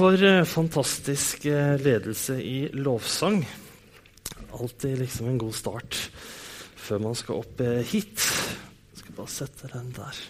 [0.00, 3.42] for eh, fantastisk eh, ledelse i lovsang.
[4.56, 5.98] Alltid liksom en god start
[6.80, 8.24] før man skal opp eh, hit.
[8.96, 10.22] Skal bare sette den der.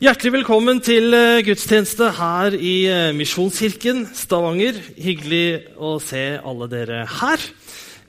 [0.00, 1.12] Hjertelig velkommen til
[1.44, 2.76] gudstjeneste her i
[3.18, 4.78] Misjonskirken Stavanger.
[4.96, 7.48] Hyggelig å se alle dere her.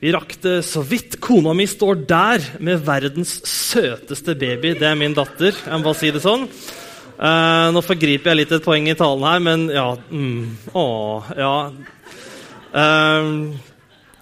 [0.00, 1.18] Vi rakk det så vidt.
[1.20, 4.78] Kona mi står der med verdens søteste baby.
[4.78, 5.50] Det er min datter.
[5.50, 6.46] Jeg må bare si det sånn.
[7.20, 10.84] Eh, nå forgriper jeg litt et poeng i talen her, men ja mm, Å,
[11.36, 11.56] ja.
[12.70, 13.50] Uh,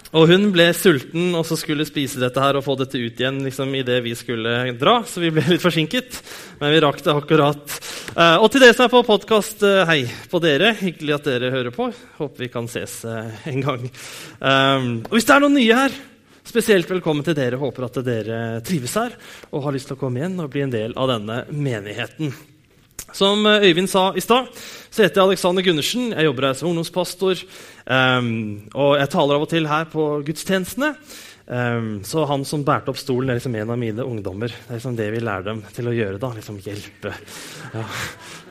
[0.09, 3.37] og hun ble sulten og så skulle spise dette her og få dette ut igjen
[3.45, 6.17] liksom, idet vi skulle dra, så vi ble litt forsinket.
[6.59, 7.77] Men vi rakk det akkurat.
[8.17, 10.73] Uh, og til dere som er på podkast, hei på dere.
[10.81, 11.91] Hyggelig at dere hører på.
[12.19, 13.85] Håper vi kan ses en gang.
[13.85, 15.99] Og hvis det er noen nye her,
[16.41, 17.61] spesielt velkommen til dere.
[17.61, 19.15] Håper at dere trives her
[19.53, 22.33] og har lyst til å komme igjen og bli en del av denne menigheten.
[23.15, 24.49] Som eh, Øyvind sa i stad,
[24.89, 26.11] så heter jeg Alexander Gundersen.
[26.13, 27.41] Jeg jobber her som ungdomspastor.
[27.89, 28.29] Um,
[28.73, 30.93] og jeg taler av og til her på gudstjenestene.
[31.49, 34.53] Um, så han som bærte opp stolen, er liksom en av mine ungdommer.
[34.53, 36.21] Det er liksom det vi lærer dem til å gjøre.
[36.21, 37.13] da, liksom Hjelpe.
[37.73, 37.85] Ja.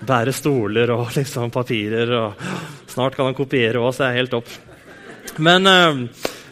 [0.09, 2.15] Bære stoler og liksom papirer.
[2.19, 4.51] og Snart kan han kopiere òg, så jeg er helt opp.
[5.39, 6.05] Men, um,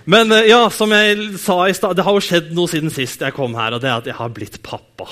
[0.07, 3.35] men ja, som jeg sa i stad, det har jo skjedd noe siden sist jeg
[3.35, 5.09] kom her, og det er at jeg har blitt pappa.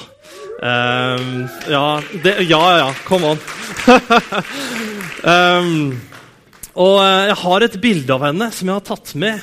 [0.65, 3.41] Um, ja, det, ja, ja, come on.
[5.21, 5.73] um,
[6.87, 9.43] og jeg har et bilde av henne som jeg har tatt med.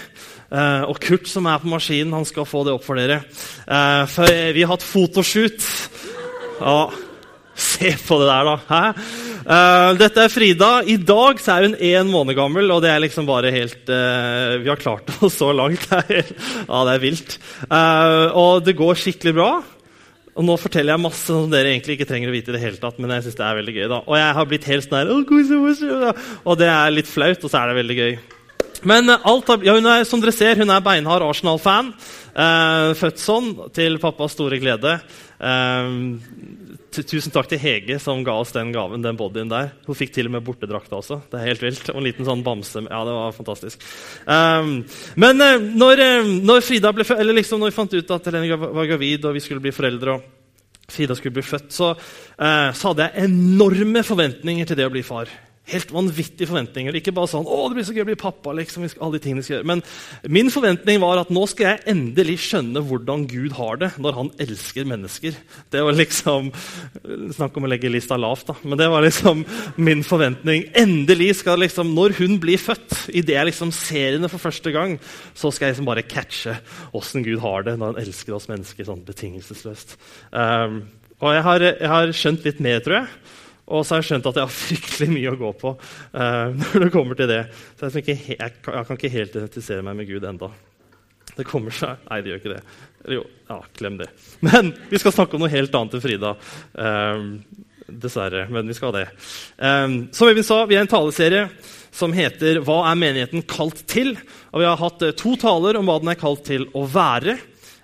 [0.50, 3.20] Uh, og Kurt, som er på maskinen, han skal få det opp for dere.
[3.70, 5.68] Uh, for vi har hatt fotoshoot.
[6.58, 6.80] Ja,
[7.54, 8.80] se på det der, da.
[9.46, 10.72] Uh, dette er Frida.
[10.90, 14.74] I dag så er hun én måned gammel, og det er liksom bare helt Vi
[14.74, 15.86] har klart oss så langt.
[15.86, 17.38] Ja, det er vilt.
[17.70, 19.52] og det går skikkelig bra.
[20.32, 22.52] Og nå forteller jeg masse som dere egentlig ikke trenger å vite.
[22.52, 23.98] i det hele tatt, men jeg synes det er veldig gøy da.
[24.08, 27.72] Og jeg har blitt helt sånn her, Og det er litt flaut, og så er
[27.72, 28.14] det veldig gøy.
[28.88, 31.92] Men alt har, ja, hun er, som dere ser, hun er beinhard Arsenal-fan.
[32.32, 34.96] Eh, født sånn, til pappas store glede.
[35.42, 35.92] Eh,
[36.96, 39.74] tusen takk til Hege, som ga oss den gaven, den bodyen der.
[39.88, 41.22] Hun fikk til og med bortedrakta også.
[41.32, 41.92] Det er helt vilt.
[41.92, 42.86] Og en liten sånn bamse.
[42.88, 43.84] Ja, det var fantastisk.
[44.26, 44.74] Eh,
[45.22, 48.60] men uh, når, uh, når, Frida ble eller liksom når vi fant ut at Helene
[48.62, 51.94] var gravid og vi skulle bli foreldre, og Frida skulle bli født, så,
[52.36, 55.30] så hadde jeg enorme forventninger til det å bli far.
[55.72, 56.96] Helt vanvittige forventninger.
[57.00, 58.56] Ikke bare sånn 'Å, det blir så gøy å bli pappa'.
[58.56, 59.70] Liksom, alle de tingene vi skal gjøre.
[59.72, 59.84] Men
[60.28, 64.32] min forventning var at nå skal jeg endelig skjønne hvordan Gud har det når han
[64.40, 65.36] elsker mennesker.
[65.72, 66.52] Det var liksom
[67.32, 68.56] Snakk om å legge lista lavt, da.
[68.64, 69.46] Men det var liksom
[69.78, 70.70] min forventning.
[70.76, 75.00] Endelig skal liksom, Når hun blir født, idet jeg liksom ser henne for første gang,
[75.34, 76.58] så skal jeg liksom bare catche
[76.94, 79.98] åssen Gud har det når han elsker oss mennesker sånn betingelsesløst.
[80.32, 80.84] Um,
[81.22, 83.38] og jeg har, jeg har skjønt litt mer, tror jeg.
[83.72, 86.86] Og så har jeg skjønt at jeg har fryktelig mye å gå på uh, når
[86.86, 87.42] det kommer til det.
[87.80, 90.52] Så jeg, ikke, jeg, jeg, kan ikke helt identifisere meg med Gud enda.
[91.32, 92.62] Det kommer seg Nei, det gjør ikke det.
[93.06, 94.10] Eller jo, ja, glem det.
[94.48, 96.34] Men vi skal snakke om noe helt annet enn Frida.
[96.76, 97.28] Um,
[97.92, 98.48] dessverre.
[98.52, 99.08] Men vi skal ha det.
[99.58, 101.48] Um, som Øyvind sa, vi er en taleserie
[101.92, 104.16] som heter 'Hva er menigheten kalt til?'
[104.52, 107.38] Og Vi har hatt to taler om hva den er kalt til å være.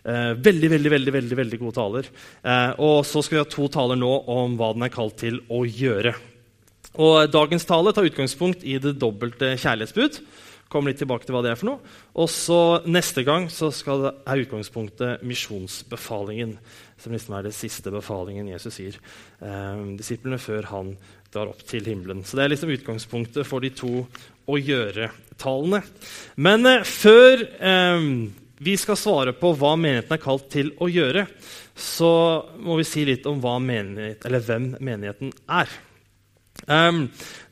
[0.08, 2.10] Eh, veldig veldig, veldig, veldig, veldig gode taler.
[2.40, 5.42] Eh, og så skal vi ha to taler nå om hva den er kalt til
[5.52, 6.16] å gjøre.
[6.98, 10.22] Og Dagens tale tar utgangspunkt i det dobbelte kjærlighetsbud.
[10.72, 11.92] Kommer litt tilbake til hva det er for noe.
[12.20, 16.58] Og så Neste gang så skal er utgangspunktet misjonsbefalingen.
[17.00, 18.98] Som liksom er det siste befalingen Jesus sier
[19.44, 20.96] eh, disiplene før han
[21.32, 22.24] drar opp til himmelen.
[22.24, 23.94] Så Det er liksom utgangspunktet for de to
[24.48, 25.84] å gjøre-talene.
[26.40, 28.12] Men eh, før eh,
[28.58, 31.28] vi skal svare på hva menigheten er kalt til å gjøre,
[31.78, 32.12] så
[32.58, 35.70] må vi si litt om menighet, hvem menigheten er.
[36.66, 37.04] Um,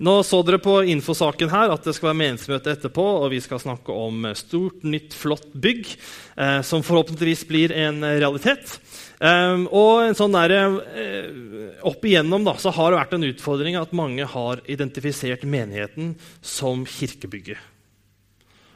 [0.01, 3.61] nå så dere på infosaken her at det skal være menighetsmøte etterpå, og vi skal
[3.61, 8.79] snakke om stort, nytt, flott bygg eh, som forhåpentligvis blir en realitet.
[9.22, 11.29] Um, og en sånn der, eh,
[11.85, 16.83] Opp igjennom da, så har det vært en utfordring at mange har identifisert menigheten som
[16.89, 17.74] kirkebygget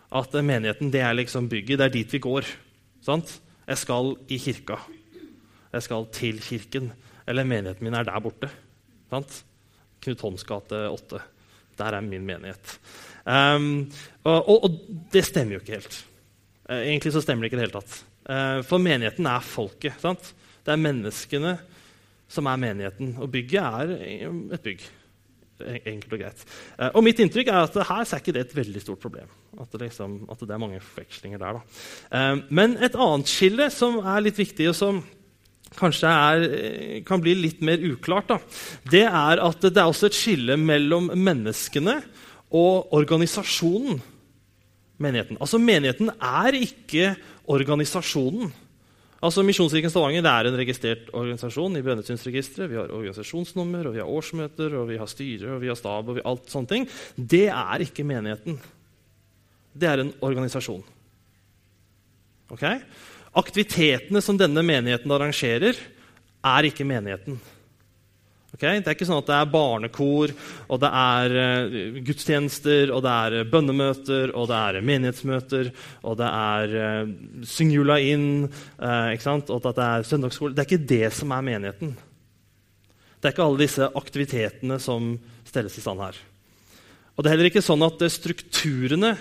[0.10, 1.80] at menigheten det er liksom bygget.
[1.80, 2.48] Det er dit vi går.
[3.06, 3.36] Sant?
[3.70, 4.80] Jeg skal i kirka.
[5.74, 6.92] Jeg skal til kirken.
[7.30, 8.50] Eller menigheten min er der borte.
[9.12, 9.44] Sant?
[10.02, 11.22] Knut Holms gate 8.
[11.78, 12.80] Der er min menighet.
[13.26, 13.92] Um,
[14.24, 14.80] og, og, og,
[15.14, 16.06] det stemmer jo ikke helt.
[16.66, 18.00] Uh, egentlig så stemmer det ikke i det hele tatt.
[18.30, 20.00] Uh, for menigheten er folket.
[20.02, 20.34] Sant?
[20.66, 21.54] Det er menneskene
[22.30, 23.14] som er menigheten.
[23.22, 23.94] Og bygget er
[24.58, 24.90] et bygg.
[25.60, 26.44] Enkelt og greit.
[26.80, 29.30] Uh, og mitt inntrykk er at her er ikke det et veldig stort problem.
[29.60, 31.60] At det, liksom, at det er mange forvekslinger der.
[31.60, 32.28] Da.
[32.50, 35.02] men et annet skille som er litt viktig, og som
[35.78, 38.40] kanskje er, eh, kan bli litt mer uklart, da,
[38.90, 42.00] det er at det er også et skille mellom menneskene
[42.52, 44.02] og organisasjonen
[45.00, 45.38] menigheten.
[45.40, 47.16] Altså, Menigheten er ikke
[47.48, 48.52] organisasjonen.
[49.20, 52.70] Altså, Misjonskirken Stavanger det er en registrert organisasjon i Brønnøysundsregisteret.
[52.72, 56.08] Vi har organisasjonsnummer, og vi har årsmøter, og vi har styre og vi har stab.
[56.08, 56.88] og vi, alt sånne ting.
[57.16, 58.60] Det er ikke menigheten.
[59.76, 60.86] Det er en organisasjon.
[62.56, 62.80] Okay?
[63.38, 65.78] Aktivitetene som denne menigheten arrangerer,
[66.40, 67.36] er ikke menigheten.
[68.56, 68.82] Okay?
[68.82, 70.34] Det er ikke sånn at det er barnekor,
[70.68, 76.20] og det er uh, gudstjenester, og det er uh, bønnemøter, og det er menighetsmøter, og
[76.20, 77.16] det er uh,
[77.50, 80.56] Syng jula inn, og at det er søndagsskole.
[80.56, 81.94] Det er ikke det som er menigheten.
[83.20, 85.14] Det er ikke alle disse aktivitetene som
[85.48, 86.18] stelles i stand her.
[87.16, 89.12] Og det er heller ikke sånn at strukturene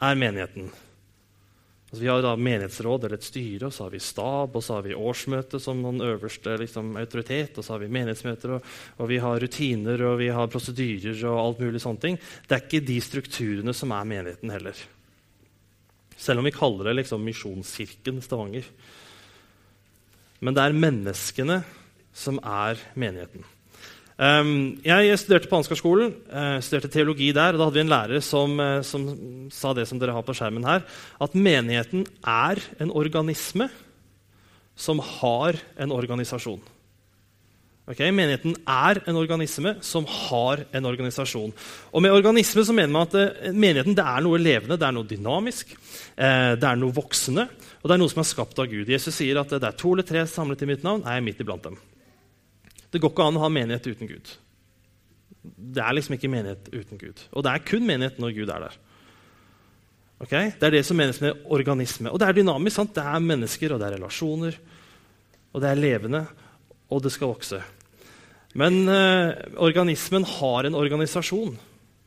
[0.00, 0.70] er menigheten.
[1.94, 4.74] Altså, vi har da menighetsråd eller et styre, og så har vi stab, og så
[4.74, 9.04] har vi årsmøte som noen øverste liksom, autoritet, og så har vi menighetsmøter, og, og,
[9.12, 12.18] vi har rutiner og vi har prosedyrer og alt mulig sånne ting.
[12.18, 14.82] Det er ikke de strukturene som er menigheten heller.
[16.18, 18.66] Selv om vi kaller det liksom Misjonskirken Stavanger.
[20.42, 21.62] Men det er menneskene
[22.10, 23.46] som er menigheten.
[24.14, 27.56] Um, jeg studerte på Ansgarskolen, uh, studerte teologi der.
[27.56, 29.08] og Da hadde vi en lærer som, uh, som,
[29.50, 30.84] sa det som dere har på skjermen her,
[31.18, 33.66] at menigheten er en organisme
[34.78, 36.60] som har en organisasjon.
[37.90, 38.12] Okay?
[38.14, 41.50] Menigheten er en organisme som har en organisasjon.
[41.90, 44.94] Og Med organisme så mener man at uh, menigheten det er noe levende, det er
[44.94, 45.74] noe dynamisk,
[46.14, 47.48] det er noe voksende,
[47.82, 48.86] og det er noe som er skapt av Gud.
[48.86, 51.42] Jesus sier at det er to eller tre samlet i mitt navn, er jeg midt
[51.42, 51.82] iblant dem.
[52.94, 54.28] Det går ikke an å ha menighet uten Gud.
[55.42, 57.24] Det er liksom ikke menighet uten Gud.
[57.34, 58.76] Og det er kun menighet når Gud er der.
[60.22, 60.52] Okay?
[60.54, 62.12] Det er det som menes med organisme.
[62.12, 62.76] Og det er dynamisk.
[62.76, 62.94] sant?
[62.94, 64.58] Det er mennesker, og det er relasjoner.
[65.50, 66.22] Og det er levende,
[66.90, 67.60] og det skal vokse.
[68.54, 71.56] Men eh, organismen har en organisasjon.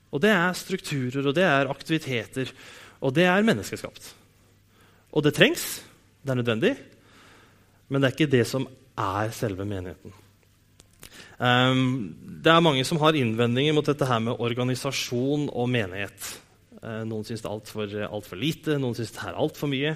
[0.08, 2.54] Og det er strukturer, og det er aktiviteter.
[3.04, 4.14] Og det er menneskeskapt.
[5.12, 5.68] Og det trengs.
[6.24, 6.74] Det er nødvendig.
[7.88, 8.68] Men det er ikke det som
[8.98, 10.16] er selve menigheten.
[11.38, 16.32] Um, det er mange som har innvendinger mot dette her med organisasjon og menighet.
[16.82, 19.94] Uh, noen syns det er altfor alt for lite, noen syns det er altfor mye.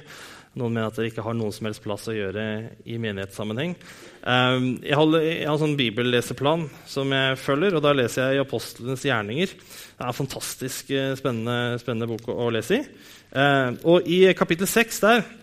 [0.60, 2.44] Noen mener at det ikke har noen som helst plass å gjøre
[2.84, 3.78] i menighetssammenheng.
[4.22, 8.42] Um, jeg, holder, jeg, har en sånn bibelleseplan som jeg følger, og da leser jeg
[8.42, 9.54] i Apostlenes gjerninger.
[9.56, 12.84] Det er en fantastisk eh, spennende, spennende bok å, lese i.
[13.32, 15.41] Uh, og i kapittel 6 der Eh,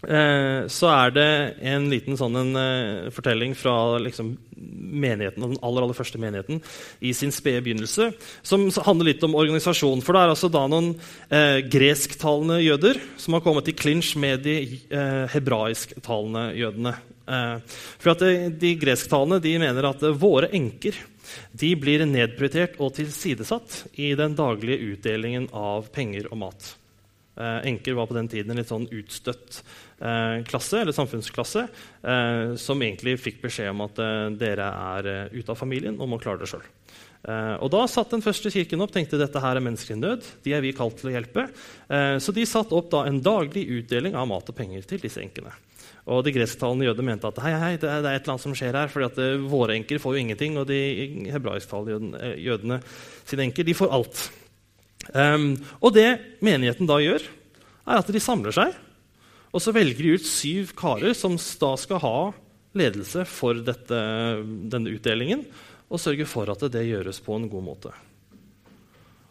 [0.00, 1.28] så er det
[1.68, 6.62] en liten sånn en, uh, fortelling fra liksom, menigheten, den aller, aller første menigheten
[7.04, 8.10] i sin spede begynnelse,
[8.42, 10.00] som handler litt om organisasjon.
[10.04, 14.44] For det er altså da noen uh, gresktalende jøder som har kommet i klinsj med
[14.46, 14.56] de
[14.94, 16.96] uh, hebraisktalende jødene.
[18.02, 20.96] for at de, de gresktalende de mener at våre enker
[21.52, 26.72] de blir nedprioritert og tilsidesatt i den daglige utdelingen av penger og mat.
[27.40, 29.62] Enker var på den tiden en litt sånn utstøtt
[30.00, 31.66] Eh, klasse, eller samfunnsklasse
[32.02, 36.18] eh, som egentlig fikk beskjed om at eh, dere er ute av familien og må
[36.22, 36.64] klare det sjøl.
[37.60, 40.24] og Da satt den første kirken opp tenkte dette her er mennesker i nød.
[40.40, 41.44] De er vi kalt til å hjelpe.
[42.24, 45.52] så de satte opp da en daglig utdeling av mat og penger til disse enkene.
[46.08, 48.72] Og De gresktalende jødene mente at hei, hei, det er, et eller annet som skjer
[48.72, 48.88] her.
[48.88, 50.80] fordi at Våre enker får jo ingenting, og de
[51.28, 52.80] hebraisktalende jødene
[53.28, 54.30] sine enker de får alt.
[55.10, 55.52] Um,
[55.82, 57.24] og det menigheten da gjør,
[57.90, 58.76] er at de samler seg
[59.50, 62.18] og så velger de ut syv karer som da skal ha
[62.78, 63.98] ledelse for dette,
[64.70, 65.42] denne utdelingen,
[65.90, 67.92] og sørge for at det gjøres på en god måte.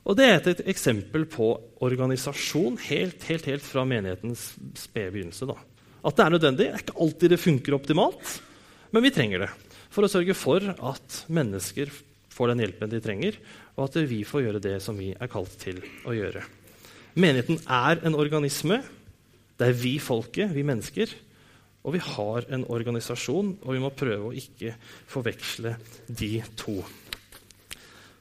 [0.04, 1.54] Og Det er et eksempel på
[1.86, 5.48] organisasjon helt, helt, helt fra menighetens spede begynnelse.
[5.48, 5.56] Da.
[6.04, 6.66] At det er nødvendig.
[6.66, 8.36] Det er ikke alltid det funker optimalt,
[8.92, 9.52] men vi trenger det
[9.94, 11.94] for å sørge for at mennesker
[12.34, 13.38] får den hjelpen de trenger,
[13.80, 16.44] og at vi får gjøre det som vi er kalt til å gjøre.
[17.20, 18.84] Menigheten er en organisme
[19.60, 21.12] det er vi folket, vi mennesker.
[21.84, 24.74] Og vi har en organisasjon, og vi må prøve å ikke
[25.10, 25.76] forveksle
[26.08, 26.80] de to.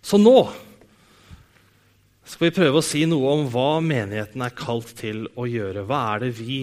[0.03, 0.39] Så nå
[2.29, 5.87] skal vi prøve å si noe om hva menigheten er kalt til å gjøre.
[5.89, 6.61] Hva er det vi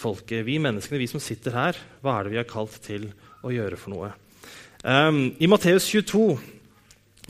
[0.00, 3.10] folket, vi menneskene, vi som sitter her, hva er det vi er kalt til
[3.44, 4.12] å gjøre for noe?
[4.80, 6.38] Um, I Matteus 22 um,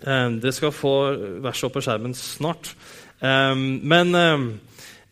[0.01, 0.95] Dere skal få
[1.45, 2.75] verset opp på skjermen snart.
[3.21, 4.15] Um, men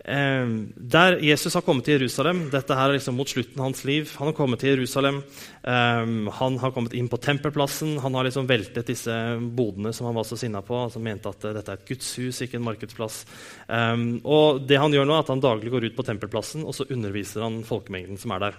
[0.08, 3.82] Eh, der Jesus har kommet til Jerusalem Dette her er liksom mot slutten av hans
[3.84, 4.08] liv.
[4.16, 5.18] Han har kommet til Jerusalem,
[5.60, 7.98] eh, han har kommet inn på tempelplassen.
[8.00, 10.74] Han har liksom veltet disse bodene som han var så sinna på.
[10.74, 13.26] altså mente at dette er et gudshus, ikke en markedsplass.
[13.68, 16.74] Eh, og det Han gjør nå er at han daglig går ut på tempelplassen og
[16.74, 18.54] så underviser han folkemengden som er der.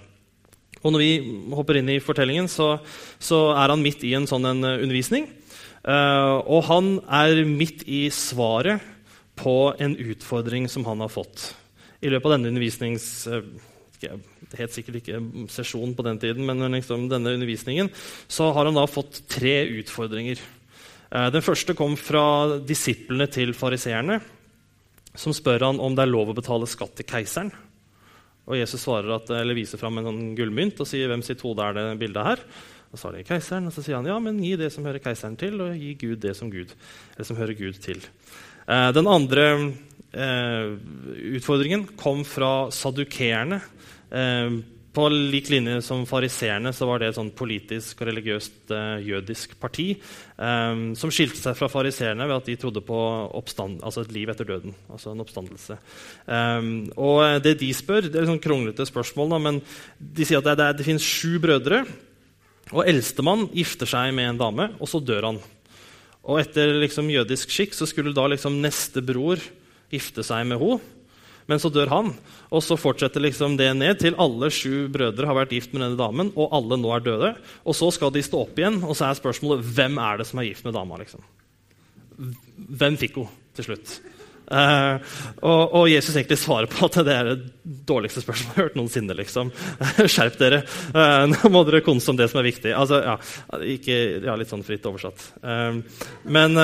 [0.83, 2.79] Og når vi hopper inn i fortellingen, så,
[3.19, 5.27] så er han midt i en sånn en undervisning.
[5.89, 8.84] Uh, og han er midt i svaret
[9.39, 11.50] på en utfordring som han har fått.
[12.03, 13.10] I løpet av denne undervisnings...
[13.29, 13.67] Helt
[14.00, 15.19] det het sikkert ikke
[15.51, 17.91] sesjon på den tiden, men liksom denne undervisningen,
[18.31, 20.41] så har han da fått tre utfordringer.
[21.12, 24.19] Uh, den første kom fra disiplene til fariseerne,
[25.17, 27.51] som spør han om det er lov å betale skatt til keiseren.
[28.50, 31.65] Og Jesus svarer at, eller viser fram en sånn gullmynt og sier hvem sitt hode
[31.65, 32.43] er det bildet her.
[32.89, 35.38] Og er det keiseren, og så sier han ja, men gi det som hører keiseren
[35.38, 36.74] til, og gi Gud det som, Gud,
[37.22, 38.01] som hører Gud til.
[38.65, 39.46] Eh, den andre
[40.10, 40.74] eh,
[41.38, 43.62] utfordringen kom fra sadukeerne.
[44.10, 49.53] Eh, på lik linje som fariseerne så var det et politisk og religiøst uh, jødisk
[49.62, 52.98] parti um, som skilte seg fra fariseerne ved at de trodde på
[53.29, 54.74] altså et liv etter døden.
[54.89, 55.77] altså en oppstandelse.
[56.25, 59.62] Um, og det de spør, det er sånn kronglete spørsmål, da, men
[60.00, 61.84] de sier at det, det, det finnes sju brødre.
[62.69, 65.41] Og Eldstemann gifter seg med en dame, og så dør han.
[66.29, 69.41] Og etter liksom, jødisk skikk så skulle da liksom, neste bror
[69.89, 70.95] gifte seg med henne.
[71.49, 72.11] Men så dør han,
[72.53, 75.97] og så fortsetter liksom det ned til alle sju brødre har vært gift med denne
[75.97, 77.31] damen, og alle nå er døde.
[77.65, 80.43] Og så skal de stå opp igjen, og så er spørsmålet hvem er det som
[80.43, 80.99] er gift med dama.
[81.01, 81.25] liksom?
[82.69, 83.97] Hvem fikk hun til slutt?
[84.49, 84.97] Uh,
[85.45, 88.79] og, og, Jesus egentlig svarer på at det er det dårligste spørsmålet jeg har hørt
[88.79, 89.17] noensinne.
[89.17, 89.51] liksom.
[90.13, 90.63] Skjerp dere!
[90.93, 92.73] Uh, nå må dere konse om det som er viktig.
[92.73, 93.17] Altså, ja,
[93.77, 95.29] ikke, ja, Litt sånn fritt oversatt.
[95.43, 95.81] Uh,
[96.25, 96.57] men,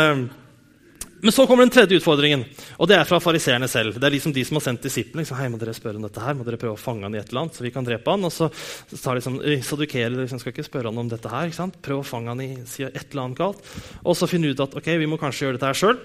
[1.25, 2.45] men, så kommer den tredje utfordringen,
[2.77, 3.97] og det er fra fariseerne selv.
[3.97, 5.23] Det er liksom de som har sendt disiplene.
[5.23, 6.37] Liksom, Hei, må dere spørre om dette her?
[6.37, 8.27] Må dere prøve å fange han i et eller annet, så vi kan drepe han?
[8.29, 8.51] Og så,
[8.93, 11.49] tar de sånn, sadukerer liksom, skal ikke spørre han om dette her.
[11.49, 11.81] ikke sant?
[11.85, 13.73] Prøv å fange han i si et eller annet galt.
[14.05, 16.01] Og så finne ut at ok, vi må kanskje gjøre dette her sjøl.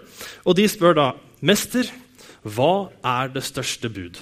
[0.49, 1.09] Og de spør da
[1.41, 1.93] 'Mester,
[2.43, 4.21] hva er det største bud?'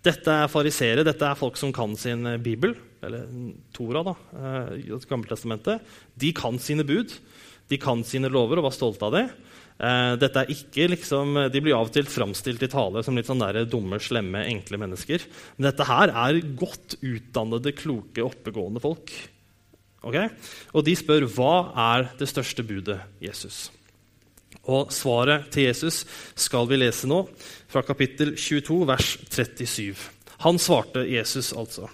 [0.00, 2.72] Dette er fariseere, dette er folk som kan sin eh, bibel,
[3.04, 3.26] eller
[3.76, 5.84] Tora, da, eh, Gammeltestamentet.
[6.16, 7.12] De kan sine bud,
[7.68, 9.26] de kan sine lover og var stolte av det.
[9.80, 13.28] Eh, dette er ikke liksom, De blir av og til framstilt i tale som litt
[13.30, 15.24] sånn der dumme, slemme, enkle mennesker.
[15.56, 19.12] Men dette her er godt utdannede, kloke, oppegående folk.
[20.04, 20.28] Okay?
[20.76, 21.54] Og de spør hva
[21.92, 23.68] er det største budet, Jesus?
[24.68, 26.02] Og svaret til Jesus
[26.38, 27.22] skal vi lese nå,
[27.70, 30.04] fra kapittel 22, vers 37.
[30.44, 31.88] Han svarte Jesus altså.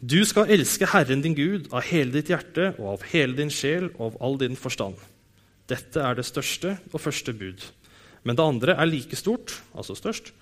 [0.00, 3.90] Du skal elske Herren din Gud av hele ditt hjerte og av hele din sjel
[3.98, 4.96] og av all din forstand.
[5.70, 7.62] Dette er det største og første bud.
[8.26, 10.32] Men det andre er like stort, altså størst.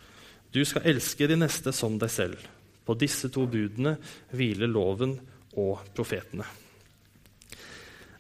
[0.54, 2.47] Du skal elske de neste som deg selv.
[2.88, 3.99] På disse to budene
[4.32, 5.18] hviler loven
[5.61, 6.47] og profetene.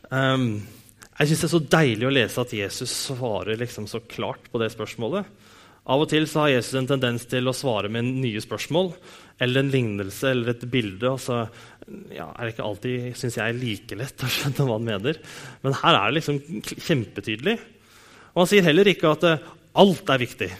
[0.08, 0.60] Um,
[1.18, 4.60] jeg synes Det er så deilig å lese at Jesus svarer liksom så klart på
[4.62, 5.26] det spørsmålet.
[5.88, 8.92] Av og til har Jesus en tendens til å svare med nye spørsmål
[9.40, 11.08] eller en lignelse eller et bilde.
[11.08, 11.46] og så
[12.12, 15.20] ja, er det ikke alltid synes jeg, like lett å skjønne hva han mener.
[15.64, 16.40] Men her er det liksom
[16.86, 17.58] kjempetydelig.
[18.34, 19.52] Og Han sier heller ikke at uh,
[19.82, 20.50] alt er viktig.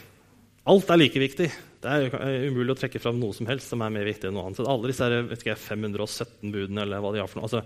[0.69, 1.49] Alt er like viktig.
[1.79, 4.49] Det er umulig å trekke fram noe som helst som er mer viktig enn noe
[4.49, 4.65] annet.
[4.67, 7.63] Alle disse her, vet ikke, 517 budene eller hva de har for noe, altså,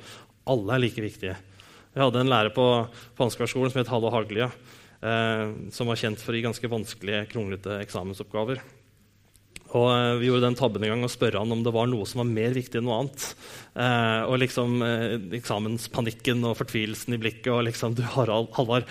[0.53, 1.39] alle er like viktige.
[1.93, 2.67] Jeg hadde en lærer på,
[3.17, 4.51] på som het Hallo Haglia,
[5.01, 8.61] eh, som var kjent for å gi ganske vanskelige, kronglete eksamensoppgaver.
[9.79, 12.07] Og eh, Vi gjorde den tabben en gang å spørre han om det var noe
[12.09, 13.27] som var mer viktig enn noe annet.
[13.73, 17.51] Eh, og liksom eh, Eksamenspanikken og fortvilelsen i blikket.
[17.55, 18.89] og liksom, du Harald, Halvard,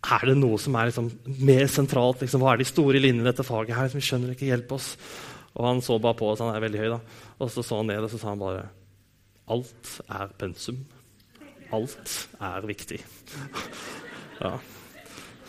[0.00, 1.10] er det noe som er liksom,
[1.44, 2.24] mer sentralt?
[2.24, 3.76] Liksom, hva er de store linjene i dette faget?
[3.76, 3.92] her?
[3.92, 4.94] Vi skjønner ikke, hjelp oss.
[5.54, 7.00] Og han så bare på oss, han er veldig høy, da.
[7.38, 8.68] Og så så han ned og så sa han bare
[9.50, 10.84] Alt er pensum.
[11.74, 13.02] Alt er viktig.
[14.40, 14.54] Ja.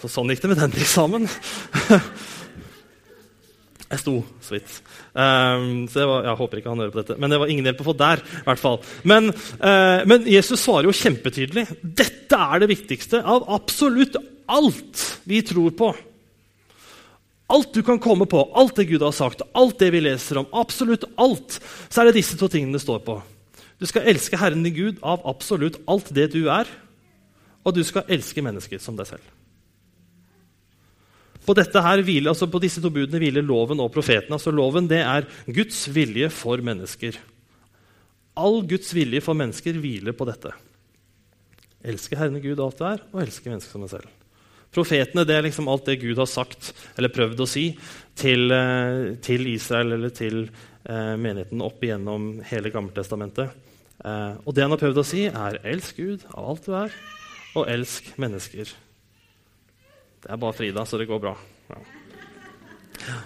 [0.01, 1.29] Så sånn gikk det med den eksamen.
[3.91, 4.75] Jeg sto så vidt.
[5.11, 7.81] Um, så var, jeg håper ikke han hører på dette, men det var ingen hjelp
[7.83, 8.21] å få der.
[8.23, 8.77] I hvert fall.
[9.11, 9.27] Men,
[9.59, 11.65] uh, men, Jesus svarer jo kjempetydelig.
[11.83, 14.15] Dette er det viktigste av absolutt
[14.51, 15.91] alt vi tror på.
[17.51, 20.47] Alt du kan komme på, alt det Gud har sagt, alt det vi leser om,
[20.55, 21.59] absolutt alt,
[21.91, 23.17] så er det disse to tingene det står på.
[23.81, 26.69] Du skal elske Herren din Gud av absolutt alt det du er,
[27.67, 29.40] og du skal elske mennesker som deg selv.
[31.45, 34.33] På, hviler, altså på disse to budene hviler loven og profeten.
[34.33, 37.17] Altså loven det er Guds vilje for mennesker.
[38.37, 40.53] All Guds vilje for mennesker hviler på dette.
[41.81, 44.17] Elske Herren Gud alt det er, og elske mennesker som deg selv.
[44.71, 47.65] Profetene det er liksom alt det Gud har sagt eller prøvd å si
[48.15, 53.51] til, eh, til Israel eller til eh, menigheten opp igjennom hele Gammeltestamentet.
[54.05, 56.95] Eh, og det han har prøvd å si, er 'elsk Gud av alt du er',
[57.55, 58.71] og 'elsk mennesker'.
[60.21, 61.35] Det er bare Frida, så det går bra.
[63.01, 63.19] Ja.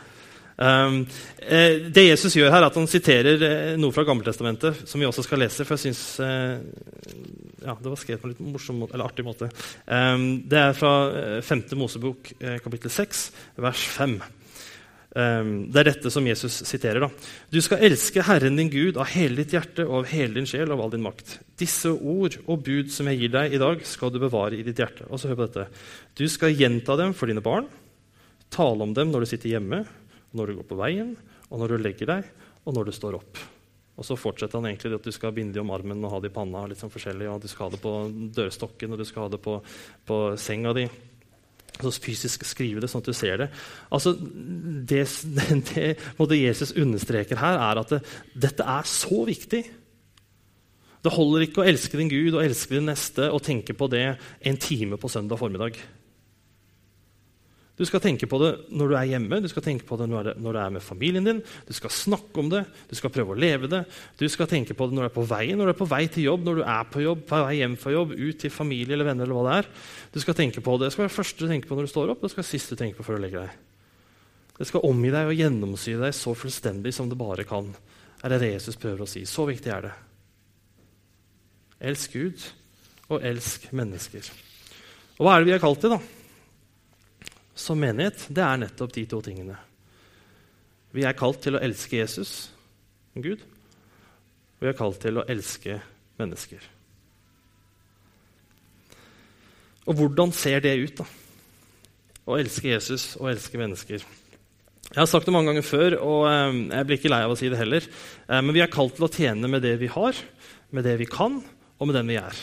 [0.56, 1.02] Um,
[1.38, 5.08] eh, det Jesus gjør her, er at han siterer eh, noe fra Gammeltestamentet, som vi
[5.08, 5.66] også skal lese.
[5.68, 6.62] for jeg synes, eh,
[7.66, 9.50] ja, Det var skrevet på en litt morsom eller artig måte.
[9.86, 10.94] Um, det er fra
[11.42, 11.64] 5.
[11.66, 14.22] Eh, Mosebok, eh, kapittel 6, vers 5.
[15.16, 17.00] Um, det er dette som Jesus siterer.
[17.06, 17.10] da.
[17.50, 20.68] Du skal elske Herren din Gud av hele ditt hjerte og av hele din sjel
[20.68, 21.38] og av all din makt.
[21.56, 24.82] Disse ord og bud som jeg gir deg i dag, skal du bevare i ditt
[24.84, 25.08] hjerte.
[25.08, 25.70] Og så hør på dette.
[26.20, 27.70] Du skal gjenta dem for dine barn,
[28.52, 29.86] tale om dem når du sitter hjemme
[30.36, 31.16] når du går på veien,
[31.50, 32.32] og når du legger deg,
[32.66, 33.40] og når du står opp.
[33.96, 36.34] Og så fortsetter han egentlig at du skal binde dem om armen og ha det
[36.34, 36.66] i panna.
[36.68, 37.94] litt sånn forskjellig, og Du skal ha det på
[38.36, 39.62] dørstokken og du skal ha det på,
[40.06, 40.90] på senga di.
[41.82, 43.50] Altså fysisk skrive det sånn at du ser det.
[43.94, 45.02] Altså, det,
[45.72, 48.02] det, det Jesus understreker her, er at det,
[48.48, 49.64] dette er så viktig.
[51.06, 54.08] Det holder ikke å elske din Gud og elske din neste og tenke på det
[54.42, 55.78] en time på søndag formiddag.
[57.76, 60.30] Du skal tenke på det når du er hjemme, du skal tenke på det når,
[60.40, 61.42] du er med familien din.
[61.68, 63.82] Du skal snakke om det, du skal prøve å leve det.
[64.16, 66.06] Du skal tenke på det når du er på veien, når du er på vei
[66.08, 68.96] til jobb, når du er på jobb, på vei hjem fra jobb, ut til familie
[68.96, 69.28] eller venner.
[69.28, 69.70] eller hva Det er.
[70.16, 70.88] Du skal tenke på det.
[70.88, 72.52] Det skal være det første du tenker på når du står opp, det skal være
[72.52, 73.62] det siste du tenker på før du legger deg.
[74.56, 77.74] Det skal omgi deg og gjennomsyre deg så fullstendig som det bare kan.
[78.24, 79.26] er det det Jesus prøver å si.
[79.28, 79.96] Så viktig er det.
[81.92, 82.52] Elsk Gud,
[83.12, 84.32] og elsk mennesker.
[85.20, 86.25] Og hva er det vi er kalt til, da?
[87.56, 89.56] Som menighet, det er nettopp de to tingene.
[90.96, 92.52] Vi er kalt til å elske Jesus,
[93.16, 93.42] Gud,
[94.56, 95.80] og vi er kalt til å elske
[96.20, 96.64] mennesker.
[99.86, 101.08] Og hvordan ser det ut, da?
[102.26, 104.06] Å elske Jesus og elske mennesker.
[104.86, 107.38] Jeg har sagt det mange ganger før, og eh, jeg blir ikke lei av å
[107.38, 107.86] si det heller.
[108.26, 110.18] Eh, men vi er kalt til å tjene med det vi har,
[110.74, 111.40] med det vi kan,
[111.76, 112.40] og med den vi er.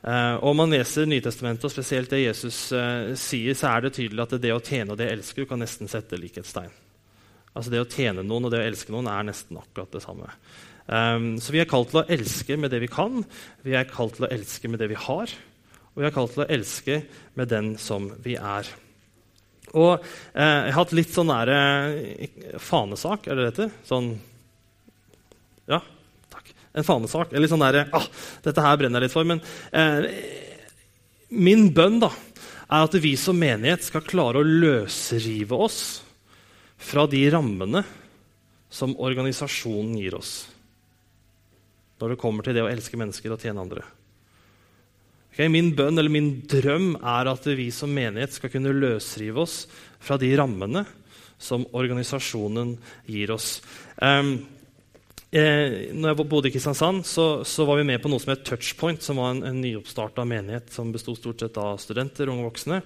[0.00, 3.96] Uh, og Om man leser Nytestamentet, og spesielt det Jesus uh, sier, så er det
[3.98, 6.72] tydelig at det å tjene og det å elske du kan nesten sette likhetstegn.
[7.52, 10.30] Altså Det å tjene noen og det å elske noen er nesten akkurat det samme.
[10.86, 13.20] Um, så vi er kalt til å elske med det vi kan,
[13.66, 15.36] vi er kalt til å elske med det vi har,
[15.92, 17.02] og vi er kalt til å elske
[17.36, 18.72] med den som vi er.
[19.76, 21.60] Og uh, Jeg har hatt litt sånn nære
[22.62, 23.74] fanesak, er det det heter?
[23.86, 24.14] Sånn
[25.70, 25.84] Ja,
[26.72, 27.32] en fanesak.
[27.34, 28.06] Eller sånn derre ah,
[28.44, 29.28] dette her brenner jeg litt for.
[29.28, 30.06] Men eh,
[31.30, 32.10] min bønn da,
[32.70, 35.80] er at vi som menighet skal klare å løsrive oss
[36.80, 37.82] fra de rammene
[38.70, 40.34] som organisasjonen gir oss
[42.00, 43.82] når det kommer til det å elske mennesker og tjene andre.
[45.30, 49.66] Okay, min bønn eller min drøm er at vi som menighet skal kunne løsrive oss
[50.00, 50.86] fra de rammene
[51.40, 52.72] som organisasjonen
[53.08, 53.58] gir oss.
[54.00, 54.38] Um,
[55.30, 58.40] Eh, når jeg bodde i Kristiansand, så, så, var vi med på noe som het
[58.42, 62.80] Touchpoint, som var en, en nyoppstarta menighet som besto stort sett av studenter, unge voksne.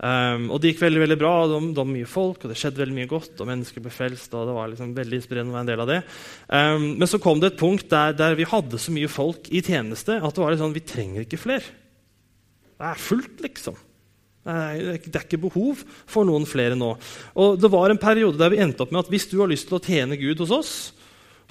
[0.00, 2.56] Um, og Det gikk veldig veldig bra, Det det, det, var mye folk, og det
[2.56, 3.34] skjedde veldig mye godt.
[3.36, 5.90] og Mennesker ble frelst, og det var liksom veldig inspirerende å være en del av
[5.90, 5.98] det.
[6.48, 9.60] Um, men så kom det et punkt der, der, vi hadde så mye folk i
[9.60, 11.76] tjeneste at det var litt sånn, vi trenger ikke flere.
[12.80, 13.76] Det er fullt, liksom.
[14.40, 16.94] Det er ikke behov for noen flere nå.
[17.36, 19.68] Og Det var en periode der vi endte opp med at hvis du har lyst
[19.68, 20.72] til å tjene Gud hos oss,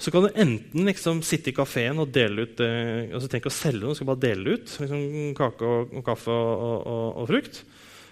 [0.00, 3.52] så kan du enten liksom sitte i kafeen og dele ut eh, altså Tenk å
[3.52, 7.26] selge noe, du skal bare dele ut liksom kake og, og kaffe og, og, og,
[7.28, 7.60] frukt.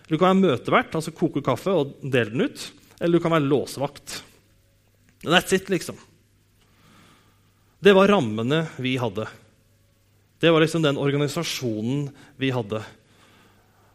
[0.09, 2.67] Du kan være møtevert, altså koke kaffe og dele den ut.
[2.99, 4.19] Eller du kan være låsevakt.
[5.25, 5.97] That's it, liksom.
[7.81, 9.25] Det var rammene vi hadde.
[10.41, 12.83] Det var liksom den organisasjonen vi hadde.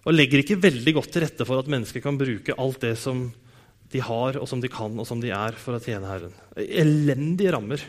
[0.04, 3.28] Og legger ikke veldig godt til rette for at mennesker kan bruke alt det som
[3.94, 6.34] de har, og som de kan, og som de er, for å tjene Herren.
[6.58, 7.84] Elendige rammer.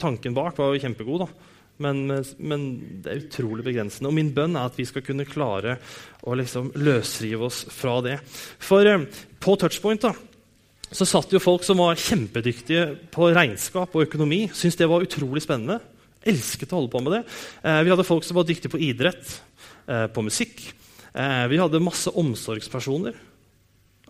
[0.00, 1.50] Tanken bak var jo kjempegod, da.
[1.80, 2.02] Men,
[2.36, 2.64] men,
[3.00, 4.10] det er utrolig begrensende.
[4.10, 5.78] Og min bønn er at vi skal kunne klare
[6.28, 8.18] å liksom løsrive oss fra det.
[8.60, 9.06] For eh,
[9.40, 10.12] på touchpoint da,
[10.90, 14.42] så satt jo folk som var kjempedyktige på regnskap og økonomi.
[14.52, 15.78] Syntes det var utrolig spennende.
[16.20, 17.22] Elsket å holde på med det.
[17.64, 19.40] Eh, vi hadde folk som var dyktige på idrett,
[19.88, 20.60] eh, på musikk.
[21.14, 23.16] Eh, vi hadde masse omsorgspersoner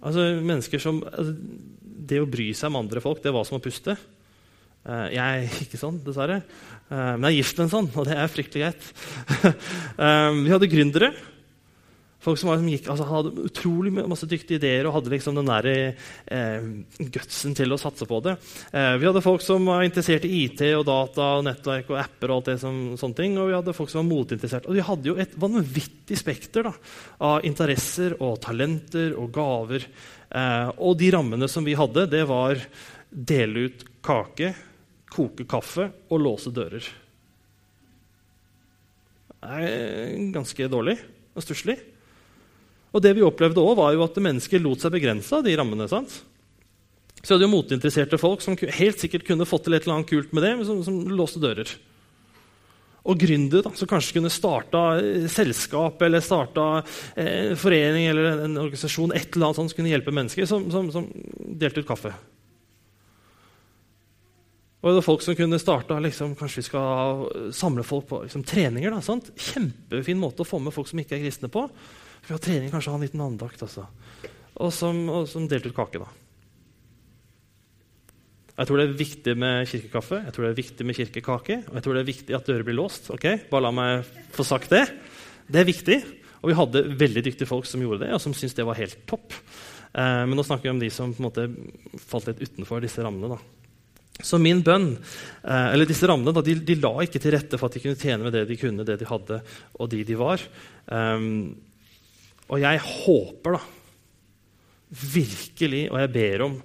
[0.01, 1.35] Altså, mennesker som, altså,
[2.11, 3.97] Det å bry seg om andre folk, det var som å puste.
[4.81, 6.41] Uh, jeg er ikke sånn, dessverre.
[6.89, 8.89] Uh, men jeg er gift med en sånn, og det er fryktelig greit.
[10.01, 11.13] uh, vi hadde gründere.
[12.21, 15.49] Folk som, var, som gikk, altså, hadde utrolig masse dyktige ideer og hadde liksom den
[15.49, 15.69] der,
[16.29, 16.67] eh,
[17.15, 18.35] gutsen til å satse på det.
[18.77, 22.29] Eh, vi hadde folk som var interessert i IT og data og nettverk og apper.
[22.29, 24.69] Og alt det som, sånne ting, og vi hadde folk som var motinteressert.
[24.69, 26.75] Og vi hadde jo et vanvittig spekter da,
[27.25, 29.87] av interesser og talenter og gaver.
[30.29, 32.61] Eh, og de rammene som vi hadde, det var
[33.09, 34.53] dele ut kake,
[35.11, 36.85] koke kaffe og låse dører.
[39.41, 40.99] Det er ganske dårlig
[41.33, 41.79] og stusslig.
[42.91, 45.87] Og det vi opplevde også var jo at mennesker lot seg begrense av de rammene.
[45.91, 46.17] sant?
[47.21, 50.33] Så hadde jo moteinteresserte folk som helt sikkert kunne fått til et eller annet kult
[50.35, 51.71] med det, men som, som låste dører.
[53.09, 56.67] Og gründere som kanskje kunne starta eh, selskap eller starta
[57.15, 60.91] eh, forening eller en organisasjon et eller annet sånt som kunne hjelpe mennesker, som, som,
[60.93, 61.07] som
[61.61, 62.13] delte ut kaffe.
[64.81, 68.45] Og det var folk som kunne starta liksom, Kanskje vi skal samle folk på liksom,
[68.49, 68.93] treninger.
[68.95, 69.29] Da, sant?
[69.37, 71.67] Kjempefin måte å få med folk som ikke er kristne på.
[72.27, 73.63] Vi har trening, kanskje ha en liten andakt.
[73.67, 73.87] Altså.
[74.61, 76.03] Og, som, og som delte ut kake.
[76.03, 76.11] da.
[78.61, 81.77] Jeg tror det er viktig med kirkekaffe, jeg tror det er viktig med kirkekake, og
[81.79, 83.09] jeg tror det er viktig at dører blir låst.
[83.15, 83.27] ok?
[83.49, 84.83] Bare la meg få sagt det.
[85.49, 85.97] Det er viktig.
[86.41, 89.01] Og vi hadde veldig dyktige folk som gjorde det, og som syntes det var helt
[89.09, 89.33] topp.
[89.93, 91.49] Eh, men nå snakker vi om de som på en måte
[92.09, 93.37] falt litt utenfor disse rammene.
[93.37, 93.41] da.
[94.25, 94.93] Så min bønn,
[95.45, 98.01] eh, eller disse rammene da, de, de, la ikke til rette for at de kunne
[98.01, 99.41] tjene med det de kunne, det de hadde,
[99.77, 100.45] og de de var.
[100.87, 101.57] Um,
[102.51, 103.61] og jeg håper da,
[104.91, 106.57] virkelig, og jeg ber om,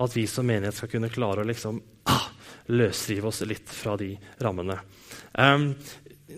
[0.00, 1.80] at vi som menighet skal kunne klare å liksom,
[2.12, 2.28] ah,
[2.72, 4.76] løsrive oss litt fra de rammene.
[5.32, 5.72] Um,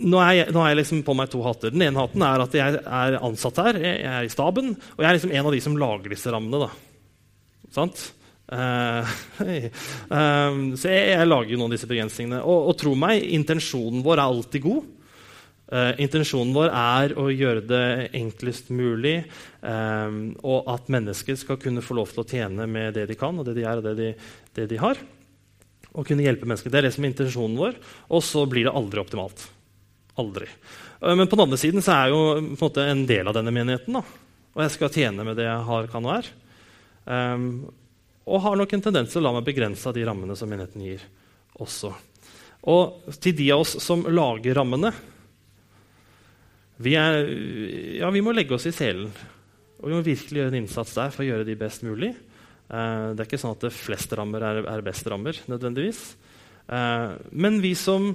[0.00, 1.74] nå er, jeg, jeg liksom på meg to hatter.
[1.74, 3.78] Den ene hatten er at jeg er ansatt her.
[3.82, 6.66] Jeg er i staben, og jeg er liksom en av de som lager disse rammene.
[6.66, 7.68] da.
[7.74, 8.06] Sant?
[8.52, 9.08] Uh,
[10.12, 12.42] um, så jeg, jeg, lager jo noen av disse begrensningene.
[12.42, 14.90] Og, og tro meg, intensjonen vår er alltid god.
[15.72, 17.84] Uh, intensjonen vår er å gjøre det
[18.18, 19.22] enklest mulig,
[19.64, 23.38] eh, og at mennesker skal kunne få lov til å tjene med det de kan,
[23.40, 24.10] og det de er, og det de,
[24.58, 25.00] det de har.
[25.92, 26.68] Og kunne hjelpe mennesker.
[26.68, 27.78] Det er det som er intensjonen vår.
[28.12, 29.46] Og så blir det aldri optimalt.
[30.20, 30.50] Aldri.
[31.00, 33.36] Uh, men på den andre siden så er jeg jo en, måte, en del av
[33.38, 33.96] denne menigheten.
[33.96, 34.04] Da.
[34.52, 36.28] Og jeg skal tjene med det jeg har, kan og er.
[37.08, 37.46] Um,
[38.28, 40.84] og har nok en tendens til å la meg begrense av de rammene som menigheten
[40.84, 41.08] gir.
[41.56, 41.94] også.
[42.68, 44.92] Og til de av oss som lager rammene,
[46.82, 47.30] vi, er,
[48.00, 49.10] ja, vi må legge oss i selen.
[49.82, 52.12] Og vi må virkelig gjøre en innsats der for å gjøre de best mulig.
[52.72, 56.04] Uh, det er ikke sånn at det flest rammer er, er best rammer, nødvendigvis.
[56.70, 58.12] Uh, men vi som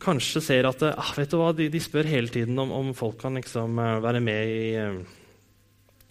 [0.00, 3.18] kanskje ser at ah, vet du hva, de, de, spør hele tiden om, om folk
[3.20, 4.68] kan liksom, være med i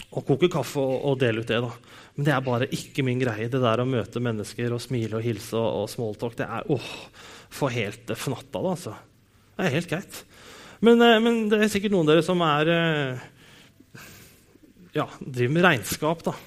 [0.10, 1.60] å koke kaffe og, og, dele ut det.
[1.64, 1.72] da.
[2.16, 3.50] Men det er bare ikke min greie.
[3.50, 6.90] Det der å møte mennesker og smile og hilse og, og smalltalk, det er åh,
[7.54, 8.60] for helt fnatta.
[8.60, 8.96] Da, altså.
[9.56, 10.22] Det er helt greit.
[10.86, 13.26] Men, eh, men, det er sikkert noen av dere som er eh,
[14.96, 16.24] ja, driver med regnskap.
[16.28, 16.38] da.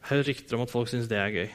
[0.00, 1.48] Jeg hører rykter om at folk syns det er gøy.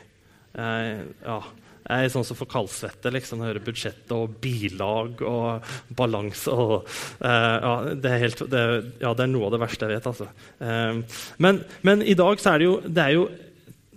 [0.55, 1.39] Jeg, ja,
[1.85, 6.49] jeg er sånn som får kaldsvette liksom, hører budsjett og bilag og balanse.
[6.49, 6.87] Og,
[7.19, 8.63] uh, ja, det er det,
[9.03, 10.07] ja, det er noe av det verste jeg vet.
[10.09, 10.29] Altså.
[10.57, 13.27] Uh, men, men, i dag så er det, jo, det er jo,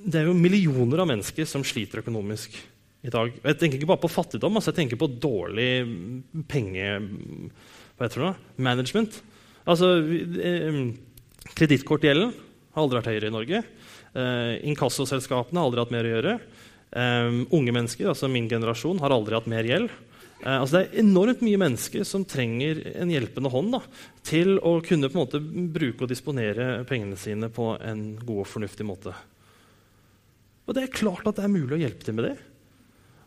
[0.04, 3.32] det er jo millioner av mennesker som sliter økonomisk i dag.
[3.40, 5.70] Jeg tenker ikke bare på fattigdom, altså, jeg tenker på dårlig
[6.50, 6.90] penge
[7.98, 9.20] hva heter det, management.
[9.68, 9.98] Altså,
[10.38, 10.80] eh,
[11.58, 12.32] Kredittkortgjelden
[12.74, 13.62] har aldri vært høyere i Norge.
[14.14, 16.34] Eh, inkassoselskapene har aldri hatt mer å gjøre.
[16.88, 19.90] Eh, unge mennesker, altså min generasjon, har aldri hatt mer gjeld.
[20.44, 23.82] Eh, altså det er enormt mye mennesker som trenger en hjelpende hånd da,
[24.26, 25.42] til å kunne på en måte
[25.74, 29.14] bruke og disponere pengene sine på en god og fornuftig måte.
[30.68, 32.36] Og det er klart at det er mulig å hjelpe til med det.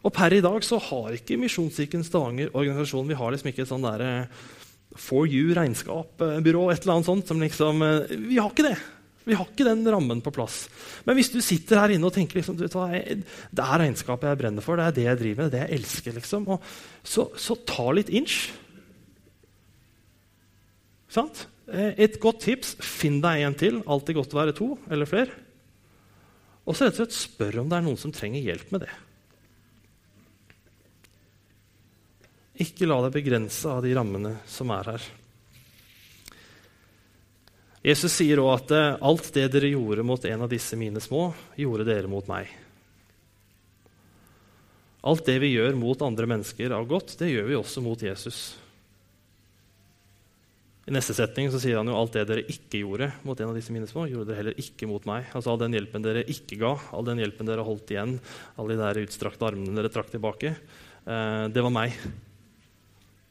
[0.02, 3.70] Og per i dag så har ikke Misjonskirken Stavanger organisasjonen vi har liksom ikke et
[3.70, 4.26] sånn der,
[5.00, 7.28] For you regnskapsbyrå, et eller annet sånt.
[7.28, 8.78] som liksom, eh, Vi har ikke det.
[9.24, 10.68] Vi har ikke den rammen på plass.
[11.06, 14.76] Men hvis du sitter her inne og tenker liksom, det er regnskapet jeg brenner for,
[14.76, 16.50] det er det jeg driver med, det jeg elsker, liksom,
[17.04, 18.50] så, så, ta litt inch.
[21.12, 21.46] Sant?
[21.70, 23.84] Eh, et godt tips finn deg en til.
[23.86, 25.38] Alltid godt å være to eller flere.
[26.66, 28.92] Og så rett og slett spør om det er noen som trenger hjelp med det.
[32.62, 35.10] Ikke la deg begrense av de rammene som er her.
[37.82, 41.32] Jesus sier òg at eh, alt det dere gjorde mot en av disse mine små,
[41.58, 42.52] gjorde dere mot meg.
[45.02, 48.44] Alt det vi gjør mot andre mennesker av godt, det gjør vi også mot Jesus.
[50.86, 53.58] I neste setning så sier han jo alt det dere ikke gjorde mot en av
[53.58, 55.32] disse mine små, gjorde dere heller ikke mot meg.
[55.34, 58.20] Altså All den hjelpen dere ikke ga, all den hjelpen dere holdt igjen,
[58.62, 61.98] alle de der utstrakte armene dere trakk tilbake, eh, det var meg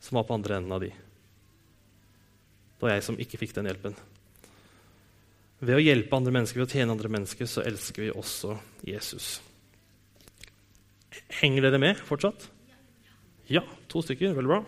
[0.00, 0.90] som var på andre enden av de.
[0.90, 3.96] Det var jeg som ikke fikk den hjelpen.
[5.60, 8.54] Ved å hjelpe andre mennesker, ved å tjene andre mennesker, så elsker vi også
[8.88, 9.34] Jesus.
[11.40, 12.46] Henger dere med fortsatt?
[13.50, 14.32] Ja, to stykker.
[14.38, 14.62] Veldig bra.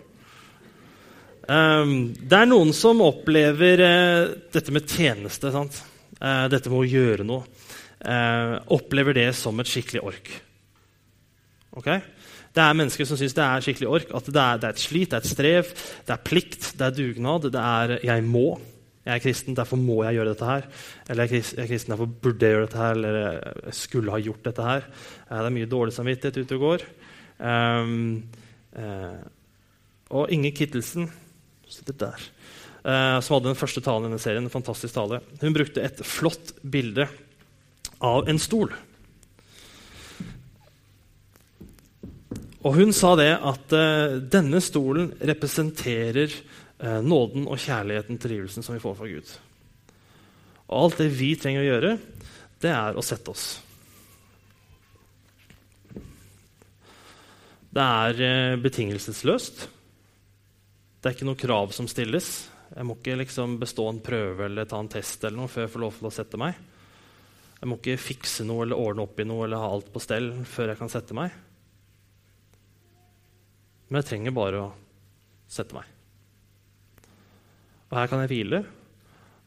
[1.48, 7.26] Um, det er noen som opplever uh, dette med tjeneste, uh, dette med å gjøre
[7.26, 7.48] noe,
[8.04, 10.30] uh, opplever det som et skikkelig ork.
[11.80, 12.04] Okay?
[12.52, 14.10] Det er mennesker som syns det er skikkelig ork.
[14.12, 15.72] At det er, det er, et slit, det er et strev,
[16.06, 18.60] det er plikt, det er dugnad, det er 'jeg må'.
[19.02, 20.66] Jeg er kristen, derfor må jeg gjøre dette her.
[21.10, 22.92] Eller jeg er kristen, derfor burde jeg gjøre dette her.
[22.94, 23.16] Eller
[23.66, 24.84] jeg skulle ha gjort dette her.
[25.26, 26.84] Det er mye dårlig samvittighet ute og går.
[27.42, 28.22] Um,
[28.78, 29.18] uh,
[30.10, 31.10] og Inge Kittelsen
[31.66, 32.28] sitter der,
[32.86, 35.18] uh, som hadde den første talen i denne serien, en fantastisk tale.
[35.40, 37.08] Hun brukte et flott bilde
[37.98, 38.70] av en stol.
[42.62, 48.76] Og hun sa det at uh, denne stolen representerer uh, nåden og kjærligheten, trivelsen, som
[48.76, 49.34] vi får fra Gud.
[50.70, 51.92] Og alt det vi trenger å gjøre,
[52.62, 53.46] det er å sette oss.
[57.72, 59.66] Det er uh, betingelsesløst.
[61.02, 62.34] Det er ikke noe krav som stilles.
[62.72, 65.74] Jeg må ikke liksom bestå en prøve eller ta en test eller noe før jeg
[65.74, 66.68] får lov til å sette meg.
[67.58, 70.30] Jeg må ikke fikse noe eller ordne opp i noe eller ha alt på stell
[70.46, 71.34] før jeg kan sette meg.
[73.92, 74.68] Men jeg trenger bare å
[75.52, 75.84] sette meg.
[77.90, 78.62] Og her kan jeg hvile,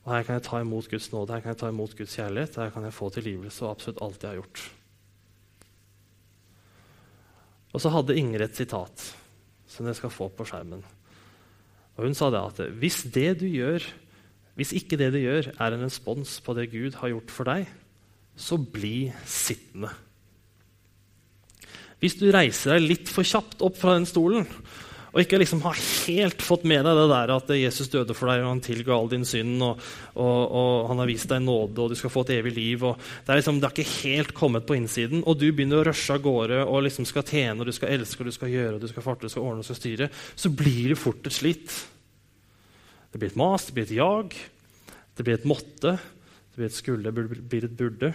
[0.05, 2.59] og her kan jeg ta imot Guds nåde, her kan jeg ta imot Guds kjærlighet,
[2.61, 4.65] her kan jeg få tilgivelse og absolutt alt jeg har gjort.
[7.73, 9.07] Og så hadde Ingrid et sitat
[9.65, 10.85] som dere skal få på skjermen.
[11.97, 13.81] Og Hun sa det at hvis det du gjør,
[14.53, 17.65] hvis ikke det du gjør, er en respons på det Gud har gjort for deg,
[18.37, 19.89] så bli sittende.
[22.05, 24.45] Hvis du reiser deg litt for kjapt opp fra den stolen
[25.15, 28.41] og ikke liksom har helt fått med deg det der at Jesus døde for deg,
[28.43, 29.79] og han tilga all din synd, og,
[30.11, 32.83] og, og, han har vist deg nåde, og du skal få et evig liv.
[32.83, 36.17] det, er liksom, det har ikke helt kommet på innsiden, og du begynner å rushe
[36.17, 38.83] av gårde og liksom skal tjene, og du skal elske, og du skal gjøre, og
[38.83, 41.79] du skal farte, du skal ordne og skal styre, så blir det fort et slitt.
[43.07, 44.35] Det blir et mas, det blir et jag,
[45.15, 48.11] det blir et måtte, det blir et skulle, det blir et burde.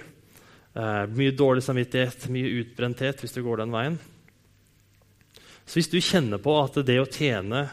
[0.74, 3.98] Eh, mye dårlig samvittighet, mye utbrenthet hvis du går den veien.
[5.64, 7.68] Så hvis du kjenner på at det å tjene